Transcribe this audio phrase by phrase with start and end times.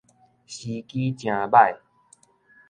[0.47, 1.77] 時機誠䆀